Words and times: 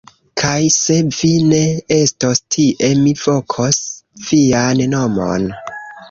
Kaj 0.41 0.59
se 0.75 0.95
vi 1.17 1.27
ne 1.49 1.59
estos 1.95 2.41
tie, 2.55 2.89
mi 3.01 3.13
vokos 3.25 3.77
vian 4.31 4.81
nomon! 4.95 5.47